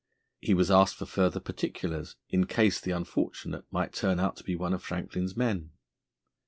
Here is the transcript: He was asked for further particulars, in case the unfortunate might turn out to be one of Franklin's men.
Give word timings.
He 0.39 0.55
was 0.55 0.71
asked 0.71 0.95
for 0.95 1.05
further 1.05 1.39
particulars, 1.39 2.15
in 2.27 2.47
case 2.47 2.81
the 2.81 2.89
unfortunate 2.89 3.65
might 3.71 3.93
turn 3.93 4.19
out 4.19 4.35
to 4.37 4.43
be 4.43 4.55
one 4.55 4.73
of 4.73 4.81
Franklin's 4.81 5.37
men. 5.37 5.73